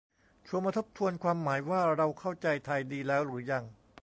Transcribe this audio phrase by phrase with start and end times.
[0.47, 3.63] ชวนมาทบทวนความหมายว่าเราเข้าใจไทยดีแล้วหรือยัง